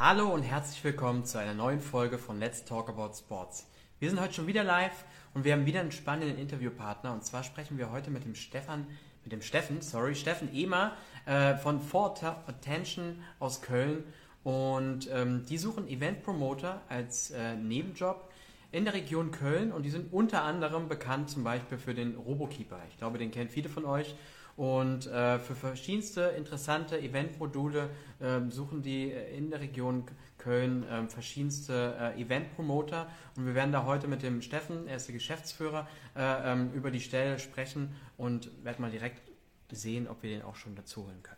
[0.00, 3.68] Hallo und herzlich willkommen zu einer neuen Folge von Let's Talk About Sports.
[3.98, 7.42] Wir sind heute schon wieder live und wir haben wieder einen spannenden Interviewpartner und zwar
[7.42, 8.86] sprechen wir heute mit dem Stefan,
[9.24, 10.92] mit dem Steffen, sorry, Steffen Ehmer
[11.26, 12.14] äh, von For
[12.46, 14.04] Attention aus Köln
[14.44, 18.30] und ähm, die suchen Event Promoter als äh, Nebenjob
[18.70, 22.78] in der Region Köln und die sind unter anderem bekannt zum Beispiel für den Robokeeper.
[22.88, 24.14] Ich glaube, den kennen viele von euch
[24.58, 30.04] und äh, für verschiedenste interessante Eventmodule äh, suchen die äh, in der Region
[30.36, 33.08] Köln äh, verschiedenste äh, Eventpromoter.
[33.36, 35.86] Und wir werden da heute mit dem Steffen, er ist der Geschäftsführer,
[36.16, 39.22] äh, ähm, über die Stelle sprechen und werden mal direkt
[39.70, 41.36] sehen, ob wir den auch schon dazu holen können.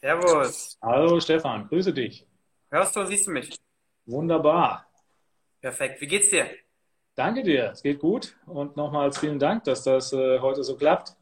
[0.00, 0.78] Servus.
[0.80, 2.26] Hallo Stefan, grüße dich.
[2.70, 3.54] Hörst du und siehst du mich?
[4.06, 4.86] Wunderbar.
[5.60, 6.00] Perfekt.
[6.00, 6.50] Wie geht's dir?
[7.14, 8.34] Danke dir, es geht gut.
[8.46, 11.14] Und nochmals vielen Dank, dass das äh, heute so klappt.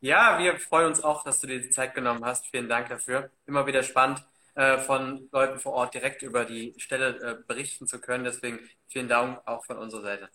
[0.00, 2.46] Ja, wir freuen uns auch, dass du dir die Zeit genommen hast.
[2.48, 3.30] Vielen Dank dafür.
[3.46, 8.00] Immer wieder spannend, äh, von Leuten vor Ort direkt über die Stelle äh, berichten zu
[8.00, 8.24] können.
[8.24, 10.28] Deswegen vielen Dank auch von unserer Seite.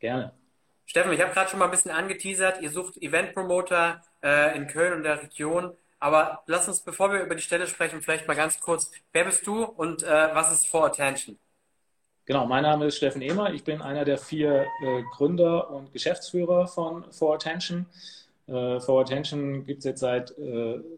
[0.00, 0.32] Gerne.
[0.86, 2.60] Steffen, ich habe gerade schon mal ein bisschen angeteasert.
[2.60, 5.76] Ihr sucht Event-Promoter äh, in Köln und der Region.
[6.04, 9.46] Aber lass uns, bevor wir über die Stelle sprechen, vielleicht mal ganz kurz, wer bist
[9.46, 11.38] du und äh, was ist For Attention?
[12.26, 13.54] Genau, mein Name ist Steffen Ehmer.
[13.54, 17.86] Ich bin einer der vier äh, Gründer und Geschäftsführer von For Attention.
[18.46, 20.34] Äh, For Attention gibt es jetzt seit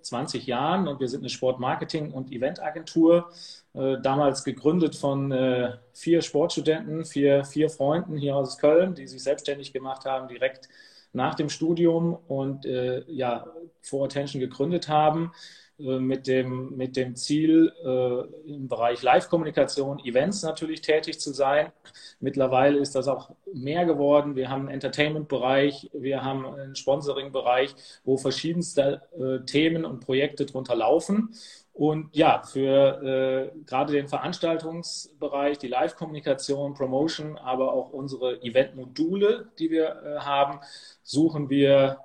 [0.02, 3.30] 20 äh, Jahren und wir sind eine Sportmarketing- und Eventagentur.
[3.74, 9.22] Äh, damals gegründet von äh, vier Sportstudenten, vier, vier Freunden hier aus Köln, die sich
[9.22, 10.68] selbstständig gemacht haben, direkt
[11.12, 13.46] nach dem Studium und äh, ja,
[13.80, 15.32] For Attention gegründet haben
[15.78, 21.70] mit dem, mit dem Ziel, äh, im Bereich Live-Kommunikation, Events natürlich tätig zu sein.
[22.18, 24.36] Mittlerweile ist das auch mehr geworden.
[24.36, 27.74] Wir haben einen Entertainment-Bereich, wir haben einen Sponsoring-Bereich,
[28.05, 31.34] wo verschiedenste äh, Themen und Projekte drunter laufen.
[31.74, 39.70] Und ja, für äh, gerade den Veranstaltungsbereich, die Live-Kommunikation, Promotion, aber auch unsere Event-Module, die
[39.70, 40.61] wir äh, haben,
[41.02, 41.98] suchen wir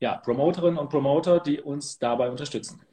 [0.00, 2.85] ja, Promoterinnen und Promoter, die uns dabei unterstützen.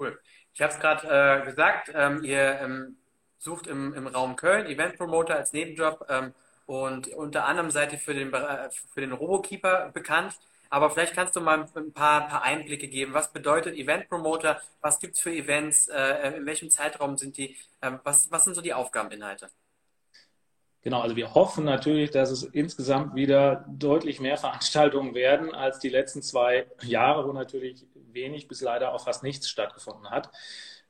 [0.00, 0.18] Cool.
[0.54, 2.96] Ich habe es gerade äh, gesagt, ähm, ihr ähm,
[3.38, 6.32] sucht im, im Raum Köln Event-Promoter als Nebenjob ähm,
[6.64, 10.38] und unter anderem seid ihr für den, für den Robokeeper bekannt.
[10.70, 13.12] Aber vielleicht kannst du mal ein paar, paar Einblicke geben.
[13.12, 14.62] Was bedeutet Event Promoter?
[14.80, 15.88] Was gibt es für Events?
[15.88, 17.56] Äh, in welchem Zeitraum sind die?
[17.80, 19.50] Äh, was, was sind so die Aufgabeninhalte?
[20.82, 25.90] Genau, also wir hoffen natürlich, dass es insgesamt wieder deutlich mehr Veranstaltungen werden als die
[25.90, 27.84] letzten zwei Jahre, wo natürlich
[28.14, 30.30] wenig bis leider auch fast nichts stattgefunden hat.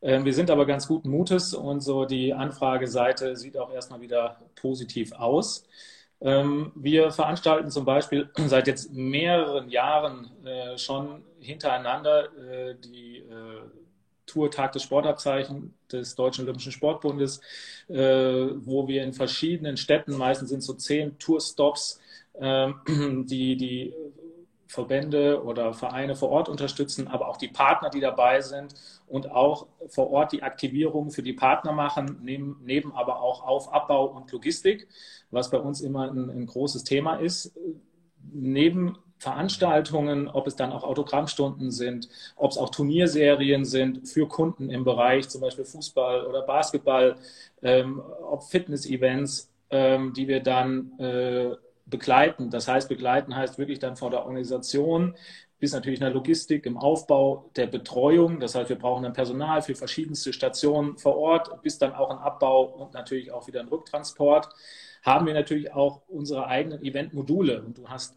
[0.03, 4.41] Ähm, wir sind aber ganz guten Mutes und so die Anfrageseite sieht auch erstmal wieder
[4.55, 5.65] positiv aus.
[6.23, 13.63] Ähm, wir veranstalten zum Beispiel seit jetzt mehreren Jahren äh, schon hintereinander äh, die äh,
[14.27, 17.41] Tour Tag des Sportabzeichen des Deutschen Olympischen Sportbundes,
[17.89, 22.01] wo wir in verschiedenen Städten, meistens sind so zehn Tourstops,
[22.39, 22.77] ähm,
[23.27, 23.93] die, die
[24.71, 28.75] Verbände oder Vereine vor Ort unterstützen, aber auch die Partner, die dabei sind
[29.09, 33.73] und auch vor Ort die Aktivierung für die Partner machen, neben, neben aber auch Auf-,
[33.73, 34.87] Abbau und Logistik,
[35.33, 37.53] was bei uns immer ein, ein großes Thema ist.
[38.33, 44.71] Neben Veranstaltungen, ob es dann auch Autogrammstunden sind, ob es auch Turnierserien sind für Kunden
[44.71, 47.17] im Bereich zum Beispiel Fußball oder Basketball,
[47.61, 51.57] ähm, ob Fitness-Events, ähm, die wir dann äh,
[51.91, 52.51] begleiten.
[52.51, 55.15] Das heißt, begleiten heißt wirklich dann von der Organisation
[55.61, 58.41] bis natürlich in der Logistik, im Aufbau der Betreuung.
[58.41, 62.19] Das heißt, wir brauchen dann Personal für verschiedenste Stationen vor Ort, bis dann auch ein
[62.19, 64.49] Abbau und natürlich auch wieder ein Rücktransport.
[65.03, 67.63] Haben wir natürlich auch unsere eigenen Eventmodule.
[67.63, 68.17] Und du hast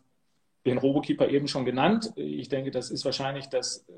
[0.65, 2.13] den Robokeeper eben schon genannt.
[2.15, 3.91] Ich denke, das ist wahrscheinlich das äh,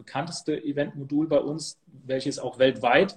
[0.00, 3.16] bekannteste Eventmodul bei uns, welches auch weltweit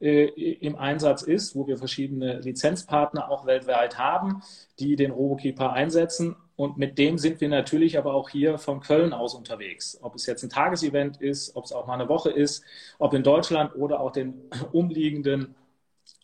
[0.00, 4.42] äh, im Einsatz ist, wo wir verschiedene Lizenzpartner auch weltweit haben,
[4.78, 6.36] die den Robokeeper einsetzen.
[6.56, 9.98] Und mit dem sind wir natürlich aber auch hier von Köln aus unterwegs.
[10.02, 12.64] Ob es jetzt ein Tagesevent ist, ob es auch mal eine Woche ist,
[12.98, 14.34] ob in Deutschland oder auch den
[14.72, 15.54] umliegenden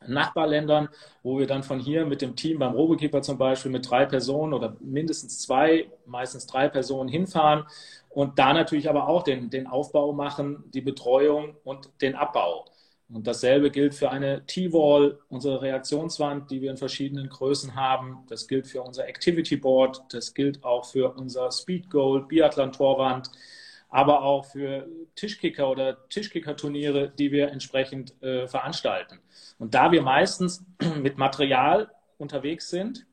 [0.07, 0.89] Nachbarländern,
[1.23, 4.53] wo wir dann von hier mit dem Team beim Robokeeper zum Beispiel mit drei Personen
[4.55, 7.65] oder mindestens zwei, meistens drei Personen hinfahren
[8.09, 12.65] und da natürlich aber auch den, den Aufbau machen, die Betreuung und den Abbau.
[13.11, 18.19] Und dasselbe gilt für eine T-Wall, unsere Reaktionswand, die wir in verschiedenen Größen haben.
[18.29, 20.03] Das gilt für unser Activity Board.
[20.11, 23.31] Das gilt auch für unser Speed Goal, Biathlon-Torwand,
[23.89, 29.21] aber auch für Tischkicker oder Tischkicker-Turniere, die wir entsprechend äh, veranstalten.
[29.59, 30.65] Und da wir meistens
[31.03, 33.07] mit Material unterwegs sind,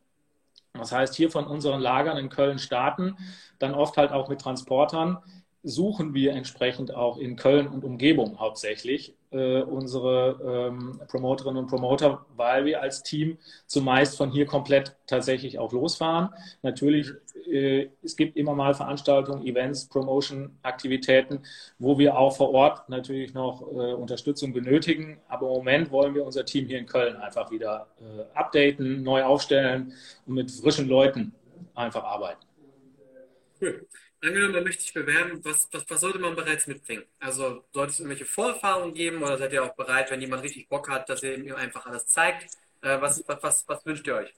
[0.74, 3.16] Das heißt, hier von unseren Lagern in Köln starten,
[3.60, 5.20] dann oft halt auch mit Transportern,
[5.66, 12.24] suchen wir entsprechend auch in Köln und Umgebung hauptsächlich äh, unsere ähm, Promoterinnen und Promoter,
[12.36, 16.30] weil wir als Team zumeist von hier komplett tatsächlich auch losfahren.
[16.62, 17.10] Natürlich,
[17.52, 21.42] äh, es gibt immer mal Veranstaltungen, Events, Promotion-Aktivitäten,
[21.80, 25.20] wo wir auch vor Ort natürlich noch äh, Unterstützung benötigen.
[25.28, 29.24] Aber im Moment wollen wir unser Team hier in Köln einfach wieder äh, updaten, neu
[29.24, 29.94] aufstellen
[30.28, 31.34] und mit frischen Leuten
[31.74, 32.46] einfach arbeiten.
[33.60, 33.88] Cool.
[34.26, 37.04] Angenommen, man möchte sich bewerben, was, was, was sollte man bereits mitbringen?
[37.20, 40.90] Also sollte es irgendwelche Vorerfahrungen geben oder seid ihr auch bereit, wenn jemand richtig Bock
[40.90, 42.56] hat, dass ihr ihm einfach alles zeigt?
[42.82, 44.34] Äh, was, was, wünscht ihr euch?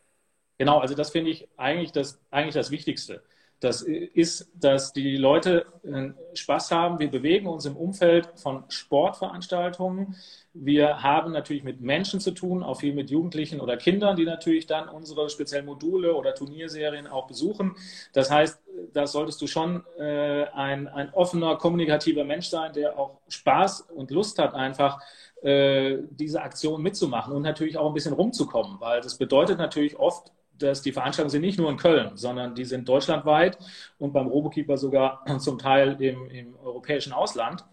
[0.58, 3.24] Genau, also das finde ich eigentlich das, eigentlich das Wichtigste.
[3.60, 7.00] Das ist, dass die Leute äh, Spaß haben.
[7.00, 10.16] Wir bewegen uns im Umfeld von Sportveranstaltungen.
[10.54, 14.68] Wir haben natürlich mit Menschen zu tun, auch viel mit Jugendlichen oder Kindern, die natürlich
[14.68, 17.76] dann unsere speziellen Module oder Turnierserien auch besuchen.
[18.14, 18.60] Das heißt,
[18.94, 24.12] da solltest du schon äh, ein, ein offener, kommunikativer Mensch sein, der auch Spaß und
[24.12, 25.02] Lust hat, einfach
[25.42, 30.32] äh, diese Aktion mitzumachen und natürlich auch ein bisschen rumzukommen, weil das bedeutet natürlich oft
[30.60, 33.58] dass die Veranstaltungen sind nicht nur in Köln, sondern die sind deutschlandweit
[33.98, 37.64] und beim Robokeeper sogar zum Teil im, im europäischen Ausland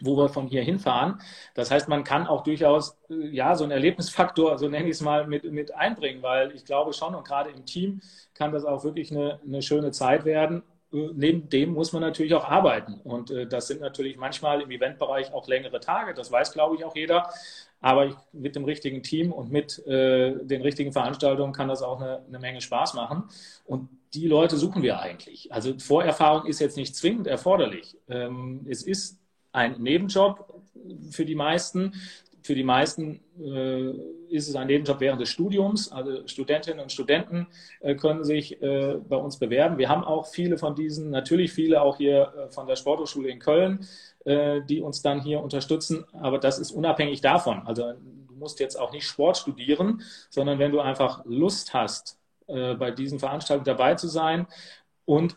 [0.00, 1.20] wo wir von hier hinfahren.
[1.54, 5.26] Das heißt, man kann auch durchaus ja so einen Erlebnisfaktor, so nenne ich es mal,
[5.26, 8.00] mit, mit einbringen, weil ich glaube schon und gerade im Team
[8.34, 10.62] kann das auch wirklich eine, eine schöne Zeit werden.
[11.14, 13.00] Neben dem muss man natürlich auch arbeiten.
[13.04, 16.14] Und äh, das sind natürlich manchmal im Eventbereich auch längere Tage.
[16.14, 17.28] Das weiß, glaube ich, auch jeder.
[17.80, 22.22] Aber mit dem richtigen Team und mit äh, den richtigen Veranstaltungen kann das auch eine,
[22.26, 23.24] eine, Menge Spaß machen.
[23.64, 25.52] Und die Leute suchen wir eigentlich.
[25.52, 27.96] Also Vorerfahrung ist jetzt nicht zwingend erforderlich.
[28.08, 29.18] Ähm, es ist
[29.52, 30.54] ein Nebenjob
[31.10, 31.92] für die meisten.
[32.46, 33.90] Für die meisten äh,
[34.28, 35.90] ist es ein Nebenjob während des Studiums.
[35.90, 37.48] Also Studentinnen und Studenten
[37.80, 39.78] äh, können sich äh, bei uns bewerben.
[39.78, 43.40] Wir haben auch viele von diesen, natürlich viele auch hier äh, von der Sporthochschule in
[43.40, 43.86] Köln,
[44.24, 46.04] äh, die uns dann hier unterstützen.
[46.12, 47.62] Aber das ist unabhängig davon.
[47.66, 52.74] Also du musst jetzt auch nicht Sport studieren, sondern wenn du einfach Lust hast, äh,
[52.74, 54.46] bei diesen Veranstaltungen dabei zu sein
[55.04, 55.36] und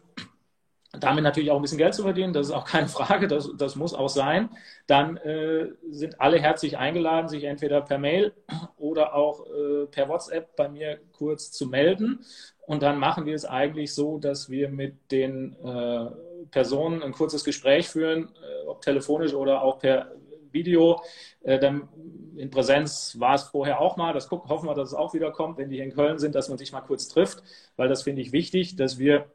[0.91, 3.75] damit natürlich auch ein bisschen Geld zu verdienen, das ist auch keine Frage, das, das
[3.75, 4.49] muss auch sein,
[4.87, 8.33] dann äh, sind alle herzlich eingeladen, sich entweder per Mail
[8.77, 12.25] oder auch äh, per WhatsApp bei mir kurz zu melden.
[12.61, 16.05] Und dann machen wir es eigentlich so, dass wir mit den äh,
[16.51, 20.11] Personen ein kurzes Gespräch führen, äh, ob telefonisch oder auch per
[20.51, 21.01] Video.
[21.41, 21.89] Äh, dann
[22.35, 24.13] in Präsenz war es vorher auch mal.
[24.13, 26.35] Das gucken, hoffen wir, dass es auch wieder kommt, wenn die hier in Köln sind,
[26.35, 27.43] dass man sich mal kurz trifft,
[27.75, 29.25] weil das finde ich wichtig, dass wir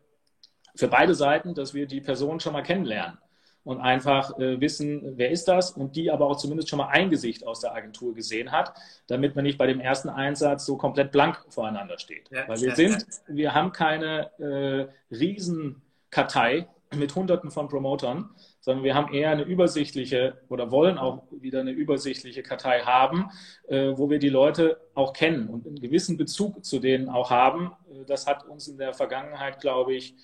[0.74, 3.18] für beide Seiten, dass wir die Person schon mal kennenlernen
[3.64, 7.10] und einfach äh, wissen, wer ist das und die aber auch zumindest schon mal ein
[7.10, 8.74] Gesicht aus der Agentur gesehen hat,
[9.06, 12.30] damit man nicht bei dem ersten Einsatz so komplett blank voreinander steht.
[12.30, 18.30] Ja, Weil wir sind, wir haben keine äh, Riesenkartei mit Hunderten von Promotern,
[18.60, 23.30] sondern wir haben eher eine übersichtliche oder wollen auch wieder eine übersichtliche Kartei haben,
[23.68, 27.72] äh, wo wir die Leute auch kennen und einen gewissen Bezug zu denen auch haben.
[27.90, 30.14] Äh, das hat uns in der Vergangenheit, glaube ich,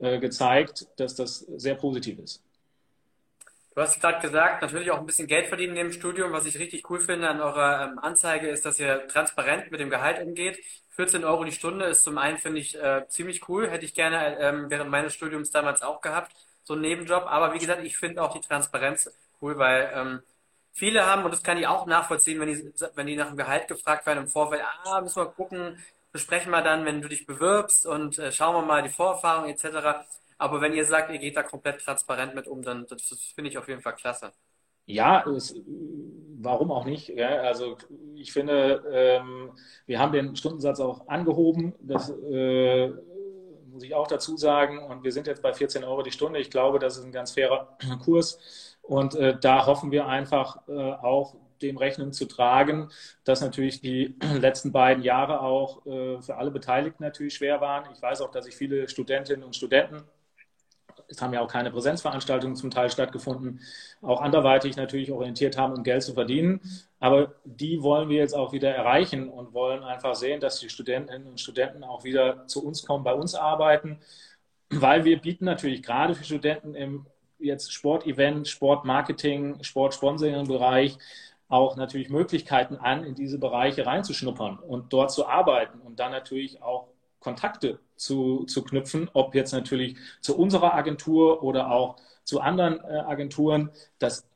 [0.00, 2.42] gezeigt, dass das sehr positiv ist.
[3.78, 6.32] Du hast gerade gesagt, natürlich auch ein bisschen Geld verdienen neben dem Studium.
[6.32, 9.88] Was ich richtig cool finde an eurer ähm, Anzeige ist, dass ihr transparent mit dem
[9.88, 10.58] Gehalt umgeht.
[10.96, 13.70] 14 Euro die Stunde ist zum einen, finde ich, äh, ziemlich cool.
[13.70, 16.32] Hätte ich gerne ähm, während meines Studiums damals auch gehabt,
[16.64, 17.26] so einen Nebenjob.
[17.28, 20.22] Aber wie gesagt, ich finde auch die Transparenz cool, weil ähm,
[20.72, 23.68] viele haben, und das kann ich auch nachvollziehen, wenn die, wenn die nach dem Gehalt
[23.68, 25.78] gefragt werden im Vorfeld, ah, müssen wir gucken,
[26.18, 30.04] besprechen wir dann, wenn du dich bewirbst und äh, schauen wir mal die Vorerfahrung etc.
[30.36, 33.50] Aber wenn ihr sagt, ihr geht da komplett transparent mit um, dann das, das finde
[33.50, 34.32] ich auf jeden Fall klasse.
[34.86, 35.54] Ja, es,
[36.40, 37.08] warum auch nicht?
[37.10, 37.76] Ja, also
[38.16, 39.52] ich finde, ähm,
[39.86, 41.74] wir haben den Stundensatz auch angehoben.
[41.78, 42.88] Das äh,
[43.70, 44.82] muss ich auch dazu sagen.
[44.82, 46.40] Und wir sind jetzt bei 14 Euro die Stunde.
[46.40, 48.76] Ich glaube, das ist ein ganz fairer Kurs.
[48.82, 52.90] Und äh, da hoffen wir einfach äh, auch dem Rechnung zu tragen,
[53.24, 57.84] dass natürlich die letzten beiden Jahre auch äh, für alle Beteiligten natürlich schwer waren.
[57.94, 60.04] Ich weiß auch, dass sich viele Studentinnen und Studenten
[61.08, 63.60] es haben ja auch keine Präsenzveranstaltungen zum Teil stattgefunden,
[64.02, 66.60] auch anderweitig natürlich orientiert haben, um Geld zu verdienen.
[67.00, 71.26] Aber die wollen wir jetzt auch wieder erreichen und wollen einfach sehen, dass die Studentinnen
[71.26, 73.98] und Studenten auch wieder zu uns kommen, bei uns arbeiten,
[74.70, 77.06] weil wir bieten natürlich gerade für Studenten im
[77.38, 80.98] jetzt Sportevent, Sportmarketing, Sportsponsoring-Bereich
[81.48, 86.62] auch natürlich Möglichkeiten an, in diese Bereiche reinzuschnuppern und dort zu arbeiten und dann natürlich
[86.62, 86.88] auch
[87.20, 92.98] Kontakte zu, zu knüpfen, ob jetzt natürlich zu unserer Agentur oder auch zu anderen äh,
[92.98, 93.70] Agenturen.
[93.98, 94.28] Das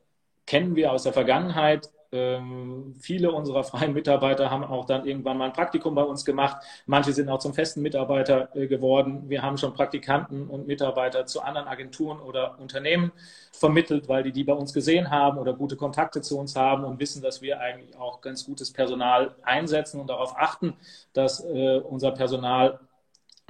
[0.46, 1.90] kennen wir aus der Vergangenheit.
[2.14, 6.62] Ähm, viele unserer freien Mitarbeiter haben auch dann irgendwann mal ein Praktikum bei uns gemacht.
[6.84, 9.30] Manche sind auch zum festen Mitarbeiter äh, geworden.
[9.30, 13.12] Wir haben schon Praktikanten und Mitarbeiter zu anderen Agenturen oder Unternehmen
[13.52, 17.00] vermittelt, weil die die bei uns gesehen haben oder gute Kontakte zu uns haben und
[17.00, 20.74] wissen, dass wir eigentlich auch ganz gutes Personal einsetzen und darauf achten,
[21.14, 22.78] dass äh, unser Personal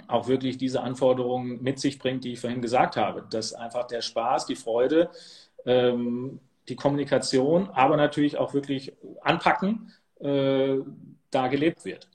[0.07, 3.25] auch wirklich diese Anforderungen mit sich bringt, die ich vorhin gesagt habe.
[3.29, 5.11] Dass einfach der Spaß, die Freude,
[5.67, 8.93] ähm, die Kommunikation, aber natürlich auch wirklich
[9.23, 10.79] anpacken, äh,
[11.31, 12.09] da gelebt wird.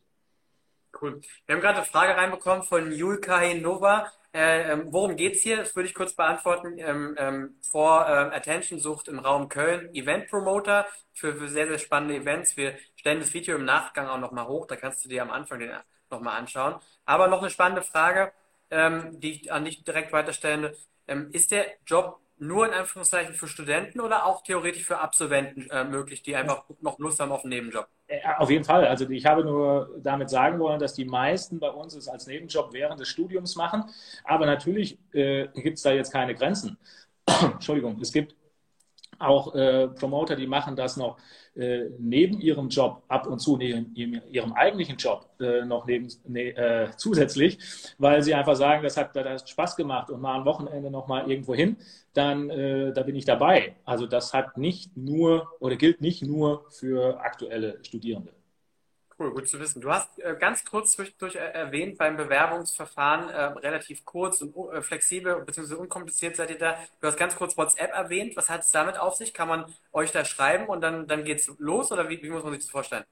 [0.99, 1.21] Cool.
[1.45, 4.11] Wir haben gerade eine Frage reinbekommen von Julka Nova.
[4.33, 5.57] Äh, ähm, worum geht es hier?
[5.57, 6.77] Das würde ich kurz beantworten.
[6.77, 11.77] Ähm, ähm, vor äh, Attention sucht im Raum Köln Event Promoter für, für, sehr, sehr
[11.77, 12.57] spannende Events.
[12.57, 14.65] Wir stellen das Video im Nachgang auch nochmal hoch.
[14.65, 15.71] Da kannst du dir am Anfang den
[16.09, 16.75] nochmal anschauen.
[17.05, 18.31] Aber noch eine spannende Frage,
[18.71, 20.75] ähm, die ich an dich direkt weiterstelle.
[21.07, 25.83] Ähm, ist der Job nur in Anführungszeichen für Studenten oder auch theoretisch für Absolventen äh,
[25.83, 27.87] möglich, die einfach noch Lust haben auf einen Nebenjob?
[28.07, 28.85] Äh, auf jeden Fall.
[28.87, 32.73] Also ich habe nur damit sagen wollen, dass die meisten bei uns es als Nebenjob
[32.73, 33.85] während des Studiums machen.
[34.23, 36.77] Aber natürlich äh, gibt es da jetzt keine Grenzen.
[37.41, 38.35] Entschuldigung, es gibt
[39.19, 41.17] auch äh, Promoter, die machen das noch
[41.55, 46.55] äh, neben ihrem Job ab und zu, neben ihrem eigentlichen Job äh, noch neben, ne,
[46.55, 47.57] äh, zusätzlich,
[47.97, 51.07] weil sie einfach sagen, das hat, das hat Spaß gemacht und mal am Wochenende noch
[51.07, 51.77] mal irgendwo hin,
[52.13, 53.75] dann äh, da bin ich dabei.
[53.85, 58.36] Also das hat nicht nur oder gilt nicht nur für aktuelle Studierende.
[59.19, 59.81] Cool, gut zu wissen.
[59.81, 64.79] Du hast äh, ganz kurz zwischendurch äh, erwähnt, beim Bewerbungsverfahren äh, relativ kurz und uh,
[64.83, 65.73] flexibel bzw.
[65.73, 66.77] unkompliziert seid ihr da.
[67.01, 68.37] Du hast ganz kurz WhatsApp erwähnt.
[68.37, 69.33] Was hat es damit auf sich?
[69.33, 72.53] Kann man euch da schreiben und dann, dann es los oder wie, wie muss man
[72.53, 73.05] sich das vorstellen?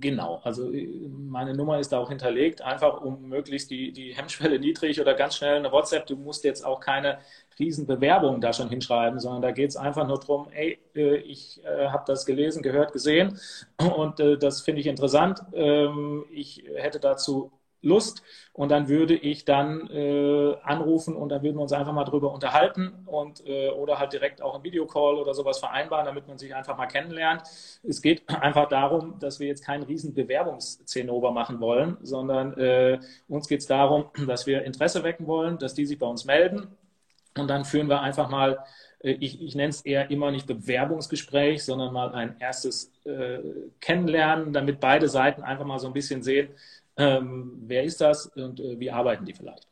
[0.00, 4.58] Genau, also äh, meine Nummer ist da auch hinterlegt, einfach um möglichst die, die Hemmschwelle
[4.60, 6.06] niedrig oder ganz schnell eine WhatsApp.
[6.06, 7.18] Du musst jetzt auch keine
[7.58, 11.88] Riesenbewerbung da schon hinschreiben, sondern da geht es einfach nur darum, ey, äh, ich äh,
[11.88, 13.38] habe das gelesen, gehört, gesehen
[13.96, 15.40] und das finde ich interessant.
[15.52, 17.50] Ähm, ich hätte dazu
[17.82, 18.22] Lust
[18.52, 22.32] und dann würde ich dann äh, anrufen und dann würden wir uns einfach mal drüber
[22.32, 26.54] unterhalten und äh, oder halt direkt auch im Videocall oder sowas vereinbaren, damit man sich
[26.54, 27.42] einfach mal kennenlernt.
[27.82, 33.48] Es geht einfach darum, dass wir jetzt keinen riesen Bewerbungszinnober machen wollen, sondern äh, uns
[33.48, 36.68] geht es darum, dass wir Interesse wecken wollen, dass die sich bei uns melden
[37.38, 38.58] und dann führen wir einfach mal,
[39.00, 43.38] äh, ich, ich nenne es eher immer nicht Bewerbungsgespräch, sondern mal ein erstes äh,
[43.80, 46.48] Kennenlernen, damit beide Seiten einfach mal so ein bisschen sehen,
[46.96, 49.66] ähm, wer ist das und äh, wie arbeiten die vielleicht.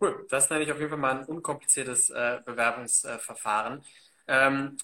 [0.00, 3.82] Cool, das nenne ich auf jeden Fall mal ein unkompliziertes äh, Bewerbungsverfahren.
[4.26, 4.76] Ähm,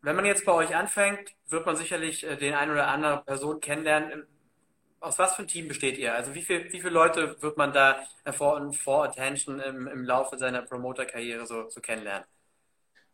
[0.00, 3.60] wenn man jetzt bei euch anfängt, wird man sicherlich äh, den ein oder andere Person
[3.60, 4.26] kennenlernen
[5.00, 6.14] aus was für ein Team besteht ihr?
[6.14, 7.96] Also wie, viel, wie viele Leute wird man da
[8.32, 12.26] vor, vor Attention im, im Laufe seiner Promoter-Karriere so, so kennenlernen?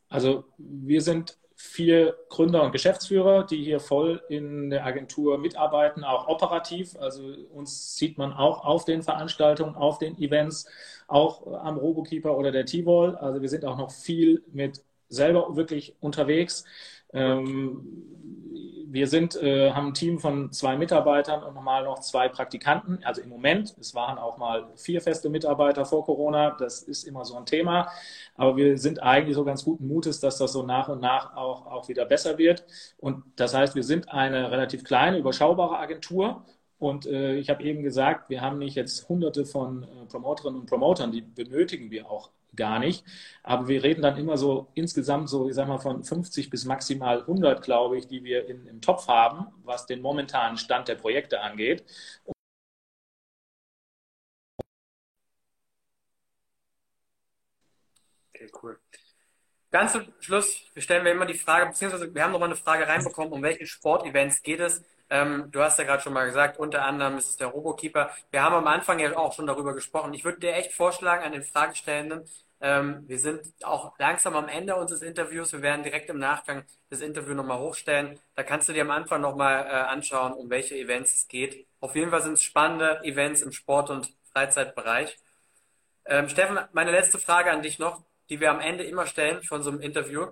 [0.09, 6.29] Also wir sind vier Gründer und Geschäftsführer, die hier voll in der Agentur mitarbeiten, auch
[6.29, 6.95] operativ.
[7.01, 10.67] Also uns sieht man auch auf den Veranstaltungen, auf den Events,
[11.09, 13.17] auch am Robokeeper oder der T-Wall.
[13.17, 16.65] Also wir sind auch noch viel mit selber wirklich unterwegs.
[17.13, 18.05] Ähm,
[18.95, 23.01] wir sind, äh, haben ein Team von zwei Mitarbeitern und nochmal noch zwei Praktikanten.
[23.03, 26.53] Also im Moment, es waren auch mal vier feste Mitarbeiter vor Corona.
[26.61, 27.89] Das ist immer so ein Thema.
[28.37, 31.67] Aber wir sind eigentlich so ganz guten Mutes, dass das so nach und nach auch,
[31.67, 32.65] auch wieder besser wird.
[32.99, 36.45] Und das heißt, wir sind eine relativ kleine, überschaubare Agentur.
[36.79, 40.67] Und äh, ich habe eben gesagt, wir haben nicht jetzt hunderte von äh, Promoterinnen und
[40.71, 43.05] Promotern, die benötigen wir auch gar nicht.
[43.43, 47.21] Aber wir reden dann immer so insgesamt so, ich sag mal, von 50 bis maximal
[47.21, 51.41] 100, glaube ich, die wir in, im Topf haben, was den momentanen Stand der Projekte
[51.41, 51.85] angeht.
[58.35, 58.79] Okay, cool.
[59.71, 63.33] Ganz zum Schluss stellen wir immer die Frage, beziehungsweise wir haben nochmal eine Frage reinbekommen,
[63.33, 64.85] um welche Sportevents geht es?
[65.11, 68.11] Ähm, du hast ja gerade schon mal gesagt, unter anderem ist es der Robokeeper.
[68.31, 70.15] Wir haben am Anfang ja auch schon darüber gesprochen.
[70.15, 72.25] Ich würde dir echt vorschlagen an den Fragestellenden,
[72.65, 75.53] ähm, wir sind auch langsam am Ende unseres Interviews.
[75.53, 78.19] Wir werden direkt im Nachgang das Interview nochmal hochstellen.
[78.37, 81.67] Da kannst du dir am Anfang nochmal äh, anschauen, um welche Events es geht.
[81.81, 85.19] Auf jeden Fall sind es spannende Events im Sport- und Freizeitbereich.
[86.07, 89.63] Ähm, Steffen, meine letzte Frage an dich noch, die wir am Ende immer stellen von
[89.63, 90.29] so einem Interview.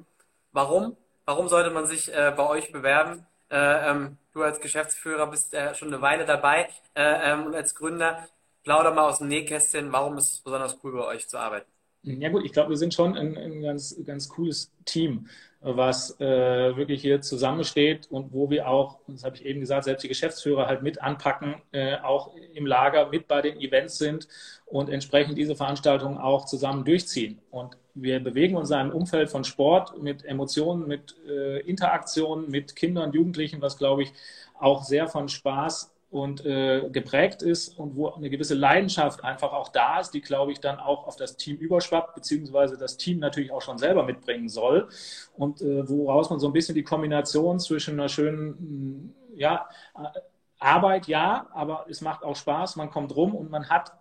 [0.52, 0.96] Warum?
[1.26, 3.26] Warum sollte man sich äh, bei euch bewerben?
[3.50, 7.74] Äh, ähm, du als Geschäftsführer bist äh, schon eine Weile dabei äh, ähm, und als
[7.74, 8.26] Gründer.
[8.64, 9.92] Plauder mal aus dem Nähkästchen.
[9.92, 11.70] Warum ist es besonders cool, bei euch zu arbeiten?
[12.04, 15.28] Ja gut, ich glaube, wir sind schon ein, ein, ganz, ganz cooles Team,
[15.60, 20.02] was äh, wirklich hier zusammensteht und wo wir auch, das habe ich eben gesagt, selbst
[20.02, 24.26] die Geschäftsführer halt mit anpacken, äh, auch im Lager mit bei den Events sind
[24.66, 27.40] und entsprechend diese Veranstaltungen auch zusammen durchziehen.
[27.52, 32.74] Und wir bewegen uns in einem Umfeld von Sport mit Emotionen, mit äh, Interaktionen mit
[32.74, 34.12] Kindern, Jugendlichen, was glaube ich
[34.58, 39.70] auch sehr von Spaß und äh, geprägt ist und wo eine gewisse Leidenschaft einfach auch
[39.70, 43.50] da ist, die, glaube ich, dann auch auf das Team überschwappt, beziehungsweise das Team natürlich
[43.50, 44.88] auch schon selber mitbringen soll
[45.36, 49.66] und äh, woraus man so ein bisschen die Kombination zwischen einer schönen, ja,
[50.58, 53.92] Arbeit, ja, aber es macht auch Spaß, man kommt rum und man hat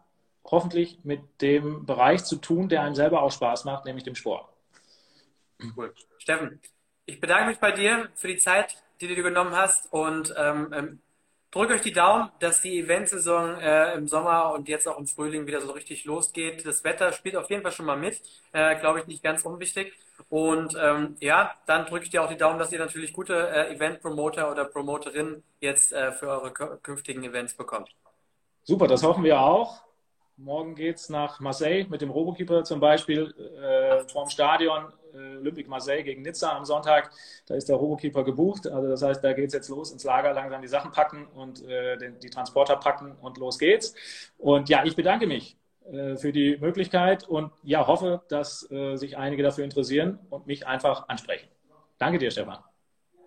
[0.44, 4.50] hoffentlich mit dem Bereich zu tun, der einem selber auch Spaß macht, nämlich dem Sport.
[5.78, 5.94] Cool.
[6.18, 6.60] Steffen,
[7.06, 11.00] ich bedanke mich bei dir für die Zeit, die du genommen hast und ähm, ähm
[11.52, 15.46] drückt euch die Daumen, dass die Eventsaison äh, im Sommer und jetzt auch im Frühling
[15.46, 16.66] wieder so richtig losgeht.
[16.66, 18.22] Das Wetter spielt auf jeden Fall schon mal mit,
[18.54, 19.94] äh, glaube ich, nicht ganz unwichtig.
[20.30, 23.74] Und ähm, ja, dann drücke ich dir auch die Daumen, dass ihr natürlich gute äh,
[23.74, 27.90] Event-Promoter oder Promoterinnen jetzt äh, für eure künftigen Events bekommt.
[28.64, 29.82] Super, das hoffen wir auch.
[30.38, 35.70] Morgen geht es nach Marseille mit dem Robokeeper zum Beispiel äh, vom Stadion äh, Olympique
[35.70, 37.12] Marseille gegen Nizza am Sonntag.
[37.48, 38.68] Da ist der Robokeeper gebucht.
[38.68, 41.64] Also das heißt, da geht es jetzt los ins Lager, langsam die Sachen packen und
[41.68, 43.94] äh, den, die Transporter packen und los geht's.
[44.38, 45.58] Und ja, ich bedanke mich
[45.92, 50.68] äh, für die Möglichkeit und ja, hoffe, dass äh, sich einige dafür interessieren und mich
[50.68, 51.48] einfach ansprechen.
[51.98, 52.60] Danke dir, Stefan.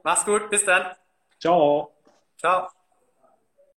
[0.03, 0.93] Mach's gut, bis dann.
[1.41, 1.93] Ciao.
[2.39, 2.69] Ciao.